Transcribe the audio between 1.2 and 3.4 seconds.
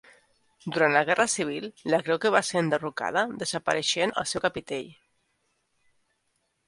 Civil, la creu que va ser enderrocada,